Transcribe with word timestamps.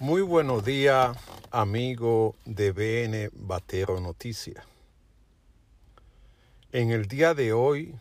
Muy 0.00 0.22
buenos 0.22 0.64
días, 0.64 1.14
amigo 1.50 2.34
de 2.46 2.72
BN 2.72 3.28
Batero 3.34 4.00
Noticias. 4.00 4.64
En 6.72 6.90
el 6.90 7.06
día 7.06 7.34
de 7.34 7.52
hoy 7.52 7.94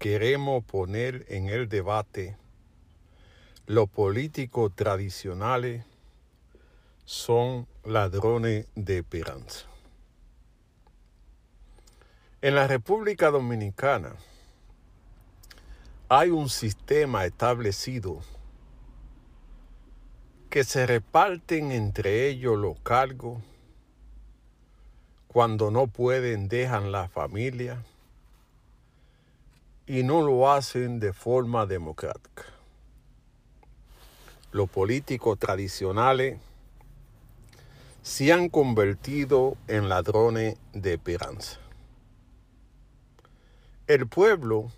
queremos 0.00 0.64
poner 0.64 1.24
en 1.28 1.46
el 1.46 1.68
debate 1.68 2.36
los 3.68 3.88
políticos 3.88 4.72
tradicionales 4.74 5.84
son 7.04 7.68
ladrones 7.84 8.66
de 8.74 8.98
esperanza. 8.98 9.66
En 12.42 12.56
la 12.56 12.66
República 12.66 13.30
Dominicana 13.30 14.16
hay 16.08 16.30
un 16.30 16.48
sistema 16.48 17.24
establecido 17.24 18.22
que 20.54 20.62
se 20.62 20.86
reparten 20.86 21.72
entre 21.72 22.28
ellos 22.28 22.56
los 22.56 22.78
cargos. 22.78 23.42
Cuando 25.26 25.72
no 25.72 25.88
pueden, 25.88 26.48
dejan 26.48 26.92
la 26.92 27.08
familia 27.08 27.84
y 29.88 30.04
no 30.04 30.22
lo 30.22 30.52
hacen 30.52 31.00
de 31.00 31.12
forma 31.12 31.66
democrática. 31.66 32.44
Los 34.52 34.70
políticos 34.70 35.40
tradicionales 35.40 36.38
se 38.02 38.32
han 38.32 38.48
convertido 38.48 39.56
en 39.66 39.88
ladrones 39.88 40.56
de 40.72 40.94
esperanza. 40.94 41.58
El 43.88 44.06
pueblo 44.06 44.70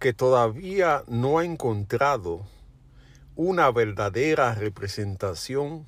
que 0.00 0.12
todavía 0.12 1.04
no 1.06 1.38
ha 1.38 1.44
encontrado 1.44 2.44
una 3.36 3.70
verdadera 3.70 4.54
representación, 4.54 5.86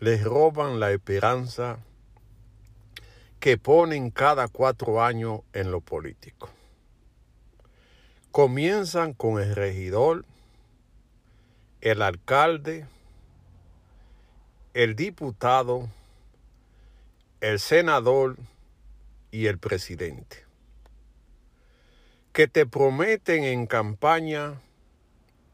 les 0.00 0.24
roban 0.24 0.80
la 0.80 0.90
esperanza 0.90 1.78
que 3.38 3.58
ponen 3.58 4.10
cada 4.10 4.48
cuatro 4.48 5.02
años 5.02 5.42
en 5.52 5.70
lo 5.70 5.80
político. 5.80 6.50
Comienzan 8.32 9.12
con 9.12 9.40
el 9.40 9.54
regidor, 9.54 10.24
el 11.80 12.02
alcalde, 12.02 12.86
el 14.74 14.96
diputado, 14.96 15.88
el 17.40 17.60
senador 17.60 18.36
y 19.30 19.46
el 19.46 19.58
presidente, 19.58 20.44
que 22.32 22.48
te 22.48 22.66
prometen 22.66 23.44
en 23.44 23.66
campaña 23.66 24.60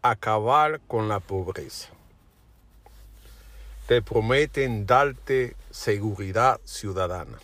acabar 0.02 0.80
con 0.86 1.08
la 1.08 1.20
pobreza. 1.20 1.88
Te 3.86 4.02
prometen 4.02 4.86
darte 4.86 5.56
seguridad 5.70 6.60
ciudadana. 6.64 7.38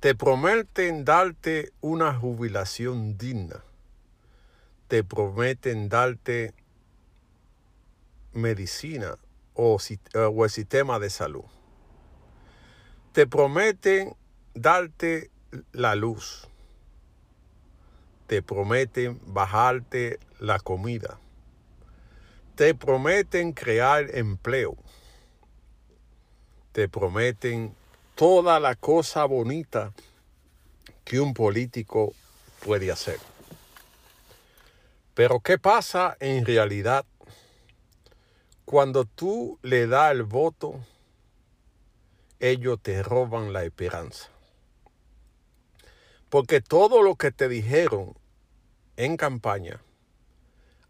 Te 0.00 0.14
prometen 0.14 1.04
darte 1.04 1.72
una 1.80 2.14
jubilación 2.14 3.18
digna. 3.18 3.64
Te 4.88 5.02
prometen 5.02 5.88
darte 5.88 6.54
medicina 8.32 9.18
o, 9.54 9.78
o 10.14 10.44
el 10.44 10.50
sistema 10.50 10.98
de 10.98 11.10
salud. 11.10 11.44
Te 13.12 13.26
prometen 13.26 14.14
darte 14.54 15.30
la 15.72 15.94
luz 15.96 16.48
te 18.26 18.42
prometen 18.42 19.20
bajarte 19.26 20.18
la 20.40 20.58
comida. 20.58 21.18
Te 22.54 22.74
prometen 22.74 23.52
crear 23.52 24.14
empleo. 24.14 24.76
Te 26.72 26.88
prometen 26.88 27.74
toda 28.14 28.60
la 28.60 28.74
cosa 28.74 29.24
bonita 29.24 29.92
que 31.04 31.20
un 31.20 31.34
político 31.34 32.12
puede 32.64 32.90
hacer. 32.90 33.18
Pero 35.14 35.40
¿qué 35.40 35.58
pasa 35.58 36.16
en 36.20 36.44
realidad 36.44 37.06
cuando 38.64 39.04
tú 39.04 39.58
le 39.62 39.86
das 39.86 40.12
el 40.12 40.24
voto? 40.24 40.74
Ellos 42.40 42.78
te 42.82 43.02
roban 43.02 43.52
la 43.52 43.64
esperanza. 43.64 44.35
Porque 46.28 46.60
todo 46.60 47.02
lo 47.02 47.16
que 47.16 47.30
te 47.30 47.48
dijeron 47.48 48.14
en 48.96 49.16
campaña 49.16 49.80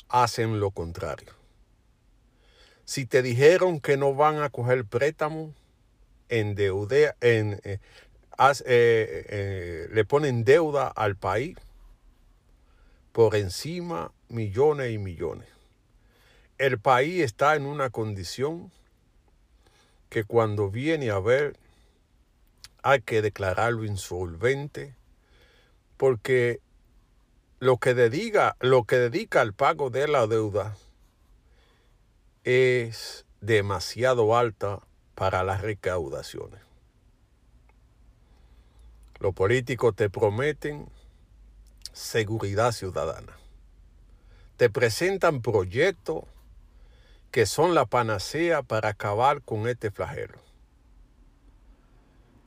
hacen 0.08 0.60
lo 0.60 0.70
contrario. 0.70 1.32
Si 2.84 3.04
te 3.04 3.22
dijeron 3.22 3.80
que 3.80 3.96
no 3.96 4.14
van 4.14 4.40
a 4.42 4.50
coger 4.50 4.84
préstamo, 4.84 5.52
en, 6.28 6.56
en, 6.58 7.60
eh, 7.64 7.78
eh, 8.40 8.58
eh, 8.66 9.88
le 9.92 10.04
ponen 10.04 10.44
deuda 10.44 10.88
al 10.88 11.16
país 11.16 11.56
por 13.12 13.34
encima 13.34 14.12
millones 14.28 14.92
y 14.92 14.98
millones. 14.98 15.48
El 16.58 16.78
país 16.78 17.22
está 17.22 17.56
en 17.56 17.66
una 17.66 17.90
condición 17.90 18.70
que 20.08 20.24
cuando 20.24 20.70
viene 20.70 21.10
a 21.10 21.18
ver 21.18 21.56
hay 22.82 23.00
que 23.00 23.22
declararlo 23.22 23.84
insolvente 23.84 24.94
porque 25.96 26.60
lo 27.58 27.78
que 27.78 27.94
dedica, 27.94 28.56
lo 28.60 28.84
que 28.84 28.96
dedica 28.96 29.40
al 29.40 29.54
pago 29.54 29.90
de 29.90 30.08
la 30.08 30.26
deuda 30.26 30.76
es 32.44 33.24
demasiado 33.40 34.36
alta 34.36 34.80
para 35.14 35.42
las 35.42 35.62
recaudaciones. 35.62 36.60
Los 39.18 39.34
políticos 39.34 39.96
te 39.96 40.10
prometen 40.10 40.88
seguridad 41.92 42.72
ciudadana. 42.72 43.38
Te 44.58 44.68
presentan 44.68 45.40
proyectos 45.40 46.24
que 47.30 47.46
son 47.46 47.74
la 47.74 47.86
panacea 47.86 48.62
para 48.62 48.90
acabar 48.90 49.42
con 49.42 49.68
este 49.68 49.90
flagelo. 49.90 50.38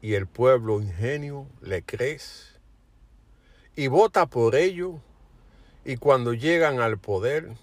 Y 0.01 0.13
el 0.13 0.27
pueblo 0.27 0.79
ingenio 0.79 1.47
le 1.61 1.83
crees 1.83 2.58
y 3.75 3.87
vota 3.87 4.25
por 4.25 4.55
ellos 4.55 4.95
y 5.85 5.97
cuando 5.97 6.33
llegan 6.33 6.79
al 6.79 6.97
poder 6.97 7.53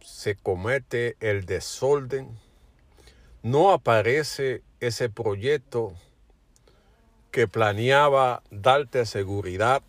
se 0.00 0.34
comete 0.34 1.16
el 1.20 1.46
desorden, 1.46 2.38
no 3.42 3.70
aparece 3.70 4.62
ese 4.80 5.08
proyecto 5.08 5.94
que 7.30 7.46
planeaba 7.46 8.42
darte 8.50 9.06
seguridad, 9.06 9.82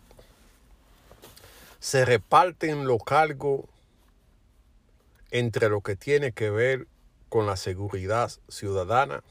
se 1.78 2.04
reparten 2.04 2.86
los 2.86 3.02
cargos 3.02 3.62
entre 5.30 5.68
lo 5.68 5.80
que 5.80 5.96
tiene 5.96 6.32
que 6.32 6.50
ver 6.50 6.86
con 7.28 7.46
la 7.46 7.56
seguridad 7.56 8.30
ciudadana 8.48 9.22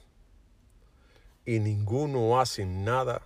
y 1.46 1.60
ninguno 1.60 2.40
hace 2.40 2.66
nada 2.66 3.22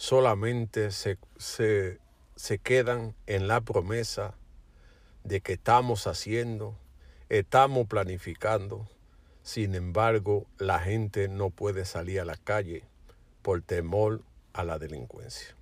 solamente 0.00 0.92
se, 0.92 1.18
se, 1.36 2.58
quedan 2.62 3.14
en 3.26 3.48
la 3.48 3.60
promesa 3.60 4.32
de 5.24 5.42
que 5.42 5.52
estamos 5.52 6.06
haciendo, 6.06 6.74
estamos 7.28 7.86
planificando. 7.86 8.88
Sin 9.42 9.74
embargo, 9.74 10.46
la 10.56 10.78
gente 10.78 11.28
no 11.28 11.50
puede 11.50 11.84
salir 11.84 12.18
a 12.18 12.24
la 12.24 12.38
calle 12.38 12.82
por 13.42 13.60
temor 13.60 14.22
a 14.54 14.64
la 14.64 14.78
delincuencia. 14.78 15.54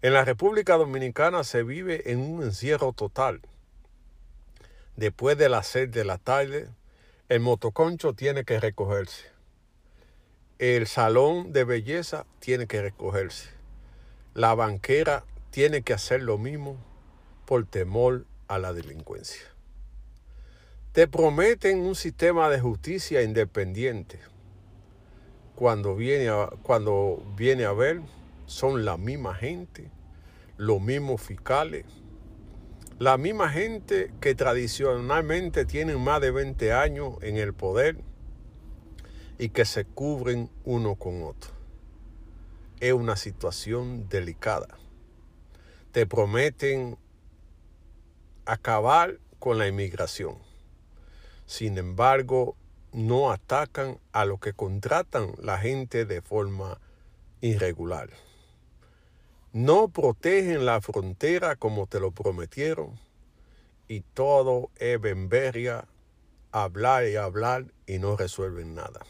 En 0.00 0.12
la 0.12 0.24
República 0.24 0.76
Dominicana 0.76 1.42
se 1.42 1.64
vive 1.64 2.12
en 2.12 2.20
un 2.20 2.44
encierro 2.44 2.92
total. 2.92 3.40
Después 4.94 5.36
de 5.36 5.48
las 5.48 5.66
seis 5.66 5.90
de 5.90 6.04
la 6.04 6.18
tarde, 6.18 6.68
el 7.28 7.40
motoconcho 7.40 8.12
tiene 8.12 8.44
que 8.44 8.60
recogerse 8.60 9.33
el 10.72 10.86
salón 10.86 11.52
de 11.52 11.64
belleza 11.64 12.24
tiene 12.38 12.66
que 12.66 12.80
recogerse. 12.80 13.50
La 14.32 14.54
banquera 14.54 15.24
tiene 15.50 15.82
que 15.82 15.92
hacer 15.92 16.22
lo 16.22 16.38
mismo 16.38 16.78
por 17.44 17.66
temor 17.66 18.24
a 18.48 18.58
la 18.58 18.72
delincuencia. 18.72 19.44
Te 20.92 21.06
prometen 21.06 21.80
un 21.80 21.94
sistema 21.94 22.48
de 22.48 22.60
justicia 22.60 23.20
independiente. 23.20 24.20
Cuando 25.54 25.96
viene 25.96 26.30
a, 26.30 26.48
cuando 26.62 27.22
viene 27.36 27.66
a 27.66 27.72
ver, 27.72 28.00
son 28.46 28.86
la 28.86 28.96
misma 28.96 29.34
gente, 29.34 29.90
los 30.56 30.80
mismos 30.80 31.20
fiscales, 31.20 31.84
la 32.98 33.18
misma 33.18 33.50
gente 33.50 34.12
que 34.18 34.34
tradicionalmente 34.34 35.66
tienen 35.66 36.00
más 36.00 36.22
de 36.22 36.30
20 36.30 36.72
años 36.72 37.16
en 37.20 37.36
el 37.36 37.52
poder 37.52 37.98
y 39.38 39.48
que 39.50 39.64
se 39.64 39.84
cubren 39.84 40.50
uno 40.64 40.94
con 40.96 41.22
otro. 41.22 41.50
Es 42.80 42.92
una 42.92 43.16
situación 43.16 44.08
delicada. 44.08 44.68
Te 45.92 46.06
prometen 46.06 46.98
acabar 48.44 49.18
con 49.38 49.58
la 49.58 49.68
inmigración. 49.68 50.38
Sin 51.46 51.78
embargo, 51.78 52.56
no 52.92 53.30
atacan 53.30 53.98
a 54.12 54.24
lo 54.24 54.38
que 54.38 54.52
contratan 54.52 55.34
la 55.38 55.58
gente 55.58 56.04
de 56.04 56.22
forma 56.22 56.80
irregular. 57.40 58.10
No 59.52 59.88
protegen 59.88 60.64
la 60.64 60.80
frontera 60.80 61.56
como 61.56 61.86
te 61.86 62.00
lo 62.00 62.10
prometieron 62.12 62.98
y 63.88 64.00
todo 64.00 64.70
es 64.76 65.00
bemberia, 65.00 65.86
hablar 66.50 67.06
y 67.06 67.16
hablar 67.16 67.66
y 67.86 67.98
no 67.98 68.16
resuelven 68.16 68.74
nada. 68.74 69.00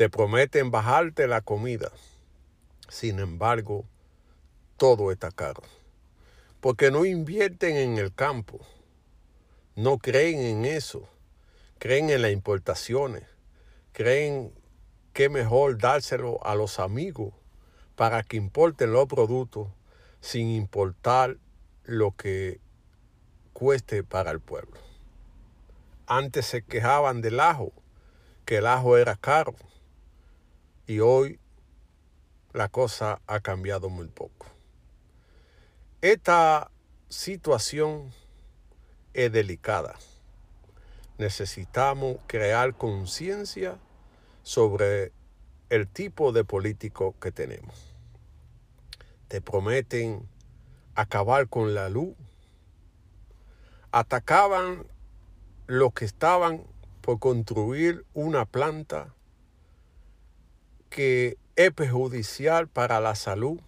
Te 0.00 0.08
prometen 0.08 0.70
bajarte 0.70 1.26
la 1.26 1.42
comida. 1.42 1.92
Sin 2.88 3.18
embargo, 3.18 3.84
todo 4.78 5.12
está 5.12 5.30
caro. 5.30 5.62
Porque 6.62 6.90
no 6.90 7.04
invierten 7.04 7.76
en 7.76 7.98
el 7.98 8.14
campo. 8.14 8.60
No 9.76 9.98
creen 9.98 10.38
en 10.38 10.64
eso. 10.64 11.06
Creen 11.78 12.08
en 12.08 12.22
las 12.22 12.32
importaciones. 12.32 13.24
Creen 13.92 14.54
que 15.12 15.28
mejor 15.28 15.76
dárselo 15.76 16.42
a 16.46 16.54
los 16.54 16.78
amigos 16.80 17.34
para 17.94 18.22
que 18.22 18.38
importen 18.38 18.94
los 18.94 19.06
productos 19.06 19.68
sin 20.22 20.48
importar 20.48 21.36
lo 21.84 22.12
que 22.12 22.58
cueste 23.52 24.02
para 24.02 24.30
el 24.30 24.40
pueblo. 24.40 24.80
Antes 26.06 26.46
se 26.46 26.62
quejaban 26.62 27.20
del 27.20 27.38
ajo, 27.38 27.74
que 28.46 28.56
el 28.56 28.66
ajo 28.66 28.96
era 28.96 29.14
caro. 29.14 29.54
Y 30.90 30.98
hoy 30.98 31.38
la 32.52 32.68
cosa 32.68 33.20
ha 33.28 33.38
cambiado 33.38 33.90
muy 33.90 34.08
poco. 34.08 34.46
Esta 36.00 36.72
situación 37.08 38.12
es 39.14 39.30
delicada. 39.30 39.94
Necesitamos 41.16 42.16
crear 42.26 42.74
conciencia 42.74 43.78
sobre 44.42 45.12
el 45.68 45.86
tipo 45.86 46.32
de 46.32 46.42
político 46.42 47.14
que 47.20 47.30
tenemos 47.30 47.90
te 49.28 49.40
prometen 49.40 50.28
acabar 50.96 51.48
con 51.48 51.72
la 51.72 51.88
luz. 51.88 52.16
Atacaban 53.92 54.88
los 55.68 55.92
que 55.92 56.04
estaban 56.04 56.64
por 57.00 57.20
construir 57.20 58.04
una 58.12 58.44
planta 58.44 59.14
que 60.90 61.38
es 61.56 61.72
perjudicial 61.72 62.68
para 62.68 63.00
la 63.00 63.14
salud 63.14 63.60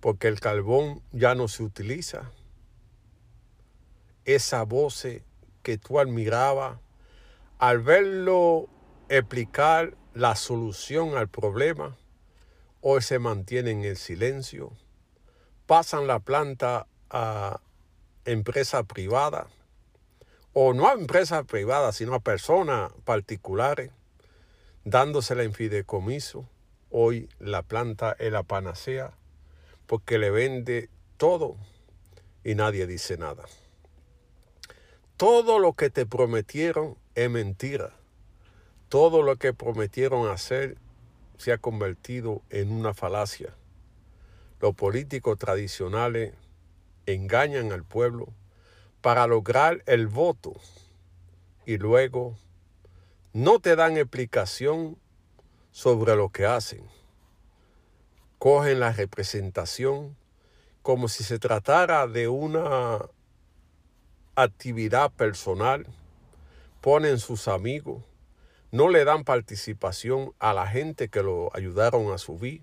porque 0.00 0.28
el 0.28 0.40
carbón 0.40 1.02
ya 1.12 1.34
no 1.34 1.48
se 1.48 1.62
utiliza. 1.62 2.30
Esa 4.24 4.64
voz 4.64 5.06
que 5.62 5.78
tú 5.78 5.98
admirabas, 5.98 6.78
al 7.58 7.80
verlo 7.80 8.68
explicar 9.08 9.96
la 10.14 10.36
solución 10.36 11.16
al 11.16 11.28
problema, 11.28 11.96
hoy 12.80 13.02
se 13.02 13.18
mantienen 13.18 13.84
en 13.84 13.96
silencio, 13.96 14.72
pasan 15.66 16.06
la 16.06 16.20
planta 16.20 16.86
a 17.10 17.60
empresa 18.24 18.84
privada, 18.84 19.48
o 20.52 20.74
no 20.74 20.88
a 20.88 20.92
empresas 20.92 21.44
privadas, 21.44 21.96
sino 21.96 22.14
a 22.14 22.20
personas 22.20 22.92
particulares, 23.04 23.90
dándosela 24.90 25.42
en 25.42 25.52
fideicomiso. 25.52 26.48
Hoy 26.90 27.28
la 27.38 27.62
planta 27.62 28.16
es 28.18 28.32
la 28.32 28.42
panacea, 28.42 29.12
porque 29.86 30.18
le 30.18 30.30
vende 30.30 30.88
todo 31.18 31.56
y 32.44 32.54
nadie 32.54 32.86
dice 32.86 33.18
nada. 33.18 33.44
Todo 35.18 35.58
lo 35.58 35.74
que 35.74 35.90
te 35.90 36.06
prometieron 36.06 36.96
es 37.14 37.28
mentira. 37.28 37.92
Todo 38.88 39.22
lo 39.22 39.36
que 39.36 39.52
prometieron 39.52 40.28
hacer 40.28 40.78
se 41.36 41.52
ha 41.52 41.58
convertido 41.58 42.40
en 42.48 42.72
una 42.72 42.94
falacia. 42.94 43.54
Los 44.60 44.74
políticos 44.74 45.38
tradicionales 45.38 46.32
engañan 47.04 47.72
al 47.72 47.84
pueblo 47.84 48.28
para 49.02 49.26
lograr 49.26 49.82
el 49.86 50.06
voto 50.06 50.54
y 51.66 51.76
luego 51.76 52.36
no 53.32 53.60
te 53.60 53.76
dan 53.76 53.96
explicación 53.96 54.98
sobre 55.70 56.16
lo 56.16 56.30
que 56.30 56.46
hacen. 56.46 56.84
Cogen 58.38 58.80
la 58.80 58.92
representación 58.92 60.16
como 60.82 61.08
si 61.08 61.24
se 61.24 61.38
tratara 61.38 62.06
de 62.06 62.28
una 62.28 62.98
actividad 64.36 65.10
personal, 65.10 65.86
ponen 66.80 67.18
sus 67.18 67.48
amigos, 67.48 68.02
no 68.70 68.88
le 68.88 69.04
dan 69.04 69.24
participación 69.24 70.32
a 70.38 70.54
la 70.54 70.66
gente 70.66 71.08
que 71.08 71.22
lo 71.22 71.54
ayudaron 71.54 72.12
a 72.12 72.18
subir 72.18 72.62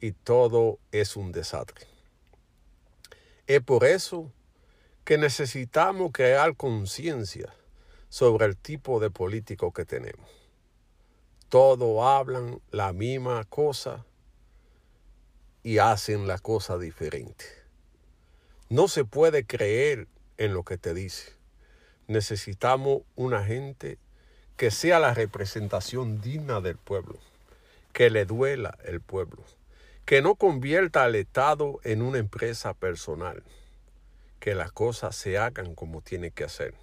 y 0.00 0.12
todo 0.12 0.78
es 0.92 1.16
un 1.16 1.32
desastre. 1.32 1.86
Es 3.46 3.60
por 3.60 3.84
eso 3.84 4.32
que 5.04 5.18
necesitamos 5.18 6.12
crear 6.12 6.56
conciencia 6.56 7.52
sobre 8.12 8.44
el 8.44 8.58
tipo 8.58 9.00
de 9.00 9.08
político 9.08 9.72
que 9.72 9.86
tenemos. 9.86 10.28
Todos 11.48 12.04
hablan 12.04 12.60
la 12.70 12.92
misma 12.92 13.42
cosa 13.44 14.04
y 15.62 15.78
hacen 15.78 16.26
la 16.26 16.36
cosa 16.36 16.76
diferente. 16.76 17.46
No 18.68 18.86
se 18.88 19.06
puede 19.06 19.46
creer 19.46 20.08
en 20.36 20.52
lo 20.52 20.62
que 20.62 20.76
te 20.76 20.92
dice. 20.92 21.32
Necesitamos 22.06 23.00
una 23.16 23.46
gente 23.46 23.96
que 24.58 24.70
sea 24.70 24.98
la 24.98 25.14
representación 25.14 26.20
digna 26.20 26.60
del 26.60 26.76
pueblo, 26.76 27.18
que 27.94 28.10
le 28.10 28.26
duela 28.26 28.76
el 28.84 29.00
pueblo, 29.00 29.42
que 30.04 30.20
no 30.20 30.34
convierta 30.34 31.04
al 31.04 31.14
Estado 31.14 31.80
en 31.82 32.02
una 32.02 32.18
empresa 32.18 32.74
personal, 32.74 33.42
que 34.38 34.54
las 34.54 34.70
cosas 34.70 35.16
se 35.16 35.38
hagan 35.38 35.74
como 35.74 36.02
tiene 36.02 36.30
que 36.30 36.44
hacer, 36.44 36.74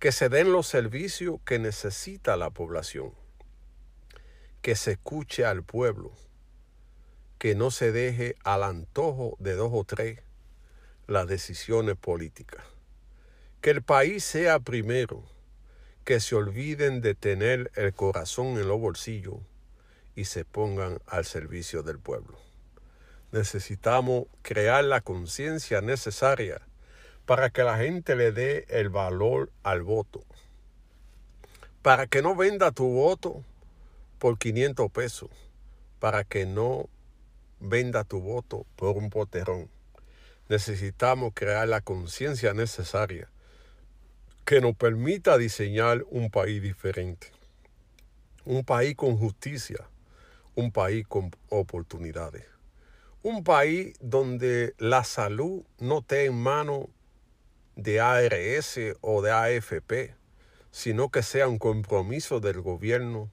que 0.00 0.12
se 0.12 0.30
den 0.30 0.50
los 0.50 0.66
servicios 0.66 1.40
que 1.44 1.58
necesita 1.58 2.38
la 2.38 2.48
población, 2.48 3.12
que 4.62 4.74
se 4.74 4.92
escuche 4.92 5.44
al 5.44 5.62
pueblo, 5.62 6.10
que 7.38 7.54
no 7.54 7.70
se 7.70 7.92
deje 7.92 8.34
al 8.42 8.62
antojo 8.62 9.36
de 9.40 9.54
dos 9.54 9.70
o 9.74 9.84
tres 9.84 10.20
las 11.06 11.26
decisiones 11.26 11.96
políticas, 11.96 12.64
que 13.60 13.68
el 13.68 13.82
país 13.82 14.24
sea 14.24 14.58
primero, 14.58 15.22
que 16.04 16.18
se 16.18 16.34
olviden 16.34 17.02
de 17.02 17.14
tener 17.14 17.70
el 17.74 17.92
corazón 17.92 18.58
en 18.58 18.68
los 18.68 18.80
bolsillos 18.80 19.36
y 20.16 20.24
se 20.24 20.46
pongan 20.46 21.02
al 21.06 21.26
servicio 21.26 21.82
del 21.82 21.98
pueblo. 21.98 22.38
Necesitamos 23.32 24.28
crear 24.40 24.82
la 24.82 25.02
conciencia 25.02 25.82
necesaria 25.82 26.62
para 27.30 27.50
que 27.50 27.62
la 27.62 27.78
gente 27.78 28.16
le 28.16 28.32
dé 28.32 28.66
el 28.70 28.88
valor 28.88 29.52
al 29.62 29.82
voto. 29.82 30.24
Para 31.80 32.08
que 32.08 32.22
no 32.22 32.34
venda 32.34 32.72
tu 32.72 32.88
voto 32.88 33.44
por 34.18 34.36
500 34.36 34.90
pesos. 34.90 35.30
Para 36.00 36.24
que 36.24 36.44
no 36.44 36.88
venda 37.60 38.02
tu 38.02 38.20
voto 38.20 38.66
por 38.74 38.96
un 38.96 39.10
poterrón. 39.10 39.70
Necesitamos 40.48 41.30
crear 41.32 41.68
la 41.68 41.82
conciencia 41.82 42.52
necesaria 42.52 43.28
que 44.44 44.60
nos 44.60 44.74
permita 44.74 45.38
diseñar 45.38 46.04
un 46.10 46.32
país 46.32 46.60
diferente, 46.60 47.28
un 48.44 48.64
país 48.64 48.96
con 48.96 49.16
justicia, 49.16 49.86
un 50.56 50.72
país 50.72 51.06
con 51.06 51.30
oportunidades, 51.48 52.44
un 53.22 53.44
país 53.44 53.94
donde 54.00 54.74
la 54.78 55.04
salud 55.04 55.62
no 55.78 56.00
esté 56.00 56.24
en 56.24 56.34
manos 56.34 56.88
de 57.80 58.00
ARS 58.00 58.78
o 59.00 59.22
de 59.22 59.30
AFP, 59.30 60.14
sino 60.70 61.10
que 61.10 61.22
sea 61.22 61.48
un 61.48 61.58
compromiso 61.58 62.40
del 62.40 62.60
gobierno 62.60 63.30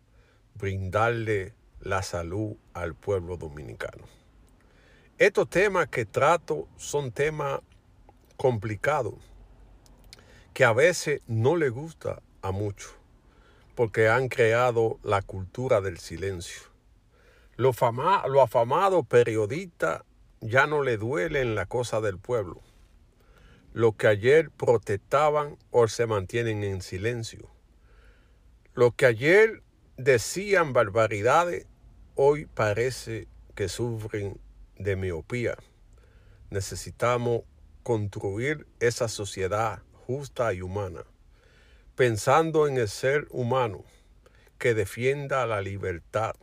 brindarle 0.55 1.53
la 1.81 2.01
salud 2.01 2.55
al 2.73 2.95
pueblo 2.95 3.37
dominicano. 3.37 4.05
Estos 5.17 5.49
temas 5.49 5.87
que 5.89 6.05
trato 6.05 6.67
son 6.77 7.11
temas 7.11 7.59
complicados 8.37 9.15
que 10.53 10.63
a 10.63 10.73
veces 10.73 11.21
no 11.27 11.55
le 11.55 11.69
gusta 11.69 12.21
a 12.41 12.51
muchos, 12.51 12.95
porque 13.75 14.09
han 14.09 14.27
creado 14.27 14.97
la 15.03 15.21
cultura 15.21 15.81
del 15.81 15.99
silencio. 15.99 16.61
Lo, 17.57 17.73
fama, 17.73 18.25
lo 18.27 18.41
afamado 18.41 19.03
periodista 19.03 20.05
ya 20.41 20.67
no 20.67 20.83
le 20.83 20.97
duelen 20.97 21.53
la 21.53 21.65
cosa 21.65 22.01
del 22.01 22.17
pueblo. 22.17 22.61
Lo 23.77 23.95
que 23.95 24.07
ayer 24.07 24.49
protestaban 24.49 25.55
hoy 25.69 25.87
se 25.87 26.07
mantienen 26.07 26.63
en 26.63 26.81
silencio. 26.81 27.47
Lo 28.73 28.95
que 28.95 29.05
ayer 29.05 29.61
decían 29.97 30.73
barbaridades 30.73 31.67
hoy 32.15 32.47
parece 32.47 33.27
que 33.53 33.69
sufren 33.69 34.41
de 34.79 34.95
miopía. 34.95 35.57
Necesitamos 36.49 37.43
construir 37.83 38.65
esa 38.79 39.07
sociedad 39.07 39.83
justa 39.93 40.51
y 40.55 40.63
humana, 40.63 41.05
pensando 41.93 42.67
en 42.67 42.79
el 42.79 42.89
ser 42.89 43.27
humano 43.29 43.85
que 44.57 44.73
defienda 44.73 45.45
la 45.45 45.61
libertad, 45.61 46.33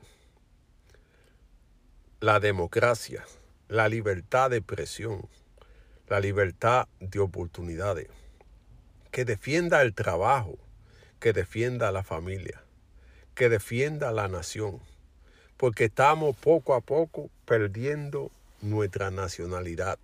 la 2.21 2.39
democracia, 2.39 3.25
la 3.67 3.89
libertad 3.89 4.51
de 4.51 4.59
expresión, 4.59 5.29
la 6.09 6.21
libertad 6.21 6.89
de 7.01 7.19
oportunidades, 7.21 8.09
que 9.11 9.25
defienda 9.25 9.83
el 9.83 9.95
trabajo, 9.95 10.59
que 11.21 11.33
defienda 11.33 11.93
la 11.93 12.03
familia, 12.03 12.63
que 13.35 13.49
defienda 13.49 14.13
la 14.13 14.29
nación, 14.29 14.81
porque 15.57 15.85
estamos 15.85 16.37
poco 16.37 16.75
a 16.75 16.81
poco 16.81 17.31
perdiendo 17.45 18.31
nuestra 18.61 19.11
nacionalidad. 19.11 19.99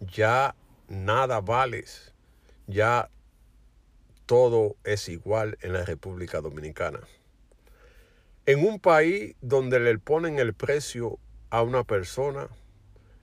Ya 0.00 0.54
nada 0.88 1.40
vale, 1.40 1.84
ya 2.66 3.08
todo 4.26 4.76
es 4.84 5.08
igual 5.08 5.56
en 5.62 5.72
la 5.72 5.84
República 5.84 6.40
Dominicana. 6.40 7.00
En 8.44 8.64
un 8.64 8.78
país 8.78 9.34
donde 9.40 9.80
le 9.80 9.98
ponen 9.98 10.38
el 10.38 10.54
precio 10.54 11.18
a 11.50 11.62
una 11.62 11.82
persona, 11.82 12.48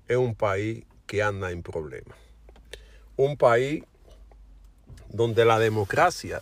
es 0.08 0.17
un 0.17 0.36
país 0.36 0.86
anda 1.22 1.51
en 1.51 1.63
problemas. 1.63 2.17
Un 3.15 3.38
país 3.38 3.84
donde 5.10 5.46
la 5.46 5.60
democracia 5.60 6.41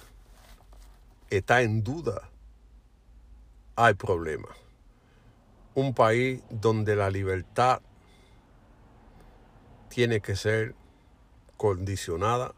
está 1.30 1.62
en 1.62 1.84
duda, 1.84 2.30
hay 3.76 3.94
problemas. 3.96 4.56
Un 5.76 5.94
país 5.94 6.42
donde 6.50 6.96
la 6.96 7.10
libertad 7.10 7.82
tiene 9.90 10.22
que 10.22 10.36
ser 10.36 10.76
condicionada, 11.58 12.54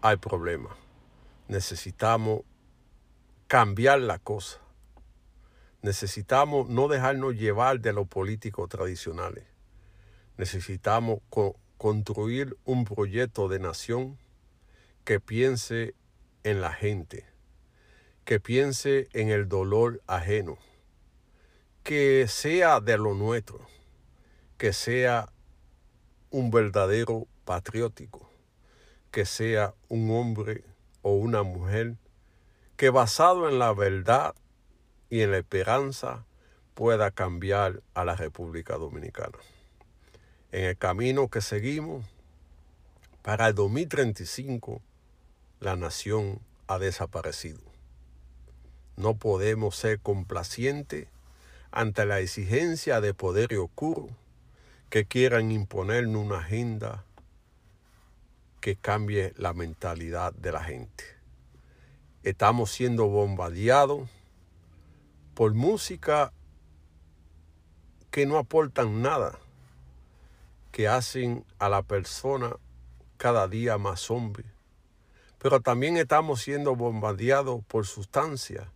hay 0.00 0.16
problemas. 0.16 0.72
Necesitamos 1.48 2.42
cambiar 3.46 4.00
la 4.00 4.18
cosa. 4.18 4.58
Necesitamos 5.82 6.68
no 6.68 6.88
dejarnos 6.88 7.34
llevar 7.34 7.80
de 7.80 7.92
los 7.92 8.06
políticos 8.06 8.68
tradicionales. 8.68 9.44
Necesitamos 10.38 11.18
construir 11.78 12.56
un 12.64 12.84
proyecto 12.84 13.48
de 13.48 13.58
nación 13.58 14.18
que 15.04 15.18
piense 15.18 15.96
en 16.44 16.60
la 16.60 16.72
gente, 16.72 17.26
que 18.24 18.38
piense 18.38 19.08
en 19.14 19.30
el 19.30 19.48
dolor 19.48 20.00
ajeno, 20.06 20.56
que 21.82 22.26
sea 22.28 22.78
de 22.78 22.98
lo 22.98 23.14
nuestro, 23.14 23.66
que 24.58 24.72
sea 24.72 25.32
un 26.30 26.52
verdadero 26.52 27.26
patriótico, 27.44 28.30
que 29.10 29.26
sea 29.26 29.74
un 29.88 30.08
hombre 30.12 30.62
o 31.02 31.14
una 31.14 31.42
mujer 31.42 31.96
que 32.76 32.90
basado 32.90 33.48
en 33.48 33.58
la 33.58 33.72
verdad 33.72 34.36
y 35.10 35.22
en 35.22 35.32
la 35.32 35.38
esperanza 35.38 36.26
pueda 36.74 37.10
cambiar 37.10 37.82
a 37.94 38.04
la 38.04 38.14
República 38.14 38.76
Dominicana. 38.76 39.38
En 40.50 40.64
el 40.64 40.78
camino 40.78 41.28
que 41.28 41.42
seguimos, 41.42 42.06
para 43.20 43.48
el 43.48 43.54
2035, 43.54 44.80
la 45.60 45.76
nación 45.76 46.40
ha 46.66 46.78
desaparecido. 46.78 47.60
No 48.96 49.14
podemos 49.14 49.76
ser 49.76 50.00
complacientes 50.00 51.08
ante 51.70 52.06
la 52.06 52.20
exigencia 52.20 53.02
de 53.02 53.12
poder 53.12 53.54
oscuro 53.58 54.08
que 54.88 55.04
quieran 55.04 55.52
imponernos 55.52 56.24
una 56.24 56.38
agenda 56.38 57.04
que 58.62 58.74
cambie 58.74 59.34
la 59.36 59.52
mentalidad 59.52 60.32
de 60.32 60.52
la 60.52 60.64
gente. 60.64 61.04
Estamos 62.22 62.70
siendo 62.72 63.06
bombardeados 63.08 64.08
por 65.34 65.52
música 65.52 66.32
que 68.10 68.24
no 68.24 68.38
aportan 68.38 69.02
nada, 69.02 69.38
que 70.70 70.88
hacen 70.88 71.44
a 71.58 71.68
la 71.68 71.82
persona 71.82 72.56
cada 73.16 73.48
día 73.48 73.78
más 73.78 74.10
hombre 74.10 74.44
pero 75.38 75.60
también 75.60 75.96
estamos 75.96 76.42
siendo 76.42 76.74
bombardeados 76.74 77.64
por 77.64 77.86
sustancias 77.86 78.66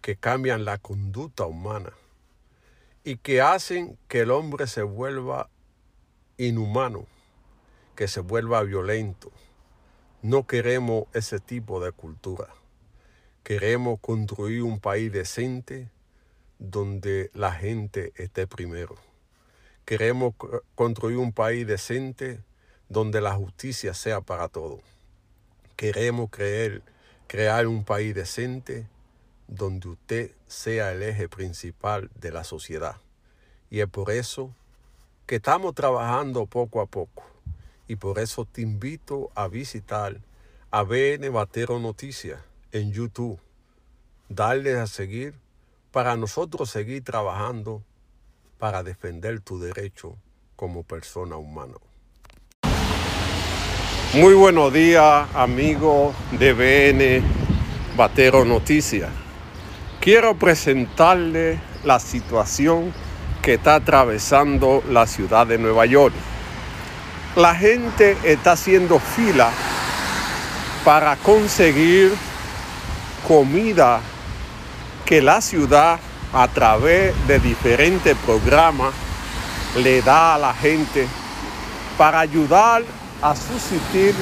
que 0.00 0.16
cambian 0.16 0.64
la 0.64 0.78
conducta 0.78 1.44
humana 1.44 1.92
y 3.04 3.16
que 3.16 3.40
hacen 3.42 3.98
que 4.08 4.20
el 4.20 4.30
hombre 4.30 4.66
se 4.66 4.82
vuelva 4.82 5.50
inhumano, 6.38 7.06
que 7.94 8.08
se 8.08 8.20
vuelva 8.20 8.62
violento. 8.62 9.30
No 10.22 10.46
queremos 10.46 11.04
ese 11.12 11.40
tipo 11.40 11.80
de 11.80 11.92
cultura. 11.92 12.48
Queremos 13.42 14.00
construir 14.00 14.62
un 14.62 14.80
país 14.80 15.12
decente 15.12 15.90
donde 16.58 17.30
la 17.34 17.52
gente 17.52 18.12
esté 18.16 18.46
primero. 18.46 18.96
Queremos 19.88 20.34
construir 20.74 21.16
un 21.16 21.32
país 21.32 21.66
decente 21.66 22.44
donde 22.90 23.22
la 23.22 23.32
justicia 23.32 23.94
sea 23.94 24.20
para 24.20 24.48
todos 24.48 24.80
queremos 25.78 26.28
creer, 26.30 26.82
crear 27.28 27.68
un 27.68 27.84
país 27.84 28.12
decente 28.12 28.88
donde 29.46 29.90
usted 29.90 30.32
sea 30.48 30.90
el 30.90 31.04
eje 31.04 31.28
principal 31.28 32.10
de 32.16 32.32
la 32.32 32.42
sociedad. 32.42 32.96
Y 33.70 33.78
es 33.78 33.88
por 33.88 34.10
eso 34.10 34.52
que 35.24 35.36
estamos 35.36 35.76
trabajando 35.76 36.46
poco 36.46 36.80
a 36.80 36.86
poco. 36.86 37.22
Y 37.86 37.94
por 37.94 38.18
eso 38.18 38.44
te 38.44 38.60
invito 38.60 39.30
a 39.36 39.46
visitar 39.46 40.20
a 40.72 40.82
BN 40.82 41.28
Batero 41.28 41.78
Noticias 41.78 42.40
en 42.72 42.90
YouTube. 42.90 43.38
Darle 44.28 44.76
a 44.76 44.88
seguir 44.88 45.34
para 45.92 46.16
nosotros 46.16 46.70
seguir 46.70 47.04
trabajando 47.04 47.84
para 48.58 48.82
defender 48.82 49.40
tu 49.40 49.58
derecho 49.58 50.16
como 50.56 50.82
persona 50.82 51.36
humana. 51.36 51.74
Muy 54.14 54.34
buenos 54.34 54.72
días, 54.72 55.28
amigos 55.34 56.14
de 56.32 56.52
BN 56.52 57.22
Batero 57.96 58.44
Noticias. 58.44 59.10
Quiero 60.00 60.36
presentarle 60.36 61.60
la 61.84 62.00
situación 62.00 62.92
que 63.42 63.54
está 63.54 63.76
atravesando 63.76 64.82
la 64.88 65.06
ciudad 65.06 65.46
de 65.46 65.58
Nueva 65.58 65.86
York. 65.86 66.14
La 67.36 67.54
gente 67.54 68.16
está 68.24 68.52
haciendo 68.52 68.98
fila 68.98 69.50
para 70.84 71.16
conseguir 71.16 72.12
comida 73.26 74.00
que 75.04 75.22
la 75.22 75.40
ciudad 75.40 76.00
a 76.32 76.48
través 76.48 77.14
de 77.26 77.38
diferentes 77.38 78.16
programas 78.26 78.92
le 79.76 80.02
da 80.02 80.34
a 80.34 80.38
la 80.38 80.54
gente 80.54 81.06
para 81.96 82.20
ayudar 82.20 82.82
a 83.22 83.34
subsistir 83.34 84.14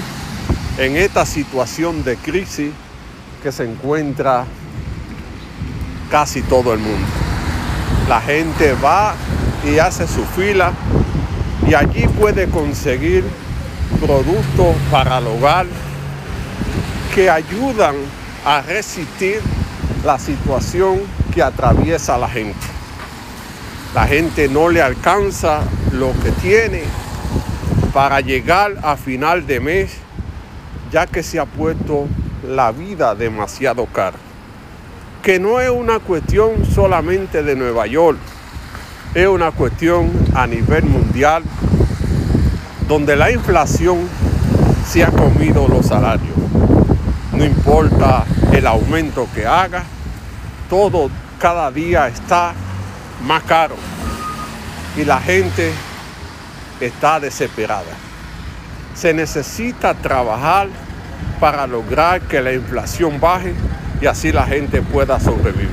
en 0.79 0.97
esta 0.97 1.25
situación 1.27 2.05
de 2.05 2.17
crisis 2.17 2.73
que 3.43 3.53
se 3.53 3.65
encuentra 3.65 4.45
casi 6.11 6.43
todo 6.43 6.73
el 6.73 6.79
mundo. 6.79 7.07
La 8.09 8.21
gente 8.21 8.75
va 8.75 9.15
y 9.65 9.79
hace 9.79 10.07
su 10.07 10.25
fila 10.25 10.73
y 11.67 11.75
allí 11.75 12.07
puede 12.09 12.49
conseguir 12.49 13.25
productos 14.01 14.77
para 14.91 15.19
el 15.19 15.27
hogar 15.27 15.67
que 17.15 17.31
ayudan 17.31 17.97
a 18.45 18.61
resistir 18.63 19.41
la 20.05 20.19
situación 20.19 21.01
que 21.37 21.43
atraviesa 21.43 22.16
la 22.16 22.31
gente. 22.31 22.66
La 23.95 24.07
gente 24.07 24.49
no 24.49 24.71
le 24.71 24.81
alcanza 24.81 25.61
lo 25.93 26.12
que 26.23 26.31
tiene 26.31 26.85
para 27.93 28.23
llegar 28.23 28.78
a 28.83 28.97
final 28.97 29.47
de 29.47 29.61
mes, 29.61 29.99
ya 30.90 31.07
que 31.07 31.23
se 31.23 31.38
ha 31.38 31.45
puesto 31.45 32.07
la 32.49 32.73
vida 32.73 33.14
demasiado 33.14 33.85
cara. 33.85 34.16
Que 35.23 35.38
no 35.38 35.61
es 35.61 35.69
una 35.69 35.99
cuestión 35.99 36.64
solamente 36.64 37.43
de 37.43 37.55
Nueva 37.55 37.87
York, 37.87 38.19
es 39.14 39.26
una 39.26 39.50
cuestión 39.50 40.11
a 40.35 40.47
nivel 40.47 40.85
mundial, 40.85 41.43
donde 42.88 43.14
la 43.14 43.31
inflación 43.31 44.09
se 44.88 45.05
ha 45.05 45.11
comido 45.11 45.69
los 45.69 45.85
salarios. 45.85 46.35
No 47.31 47.45
importa 47.45 48.25
el 48.52 48.66
aumento 48.66 49.28
que 49.35 49.47
haga, 49.47 49.85
todo 50.71 51.11
cada 51.38 51.71
día 51.71 52.09
está 52.09 52.55
más 53.25 53.43
caro. 53.45 53.76
Y 54.97 55.05
la 55.05 55.21
gente 55.21 55.73
está 56.81 57.21
desesperada. 57.21 57.93
Se 58.95 59.12
necesita 59.12 59.95
trabajar 59.95 60.69
para 61.38 61.66
lograr 61.66 62.23
que 62.23 62.40
la 62.40 62.52
inflación 62.52 63.21
baje 63.21 63.55
y 64.00 64.07
así 64.07 64.33
la 64.33 64.47
gente 64.47 64.81
pueda 64.83 65.21
sobrevivir. 65.21 65.69